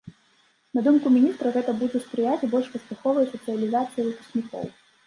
[0.77, 4.65] На думку міністра, гэта будзе спрыяць больш паспяховай сацыялізацыі выпускнікоў.